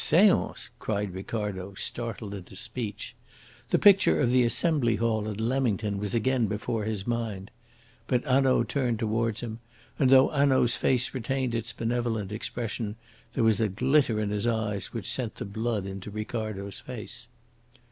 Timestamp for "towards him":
8.97-9.59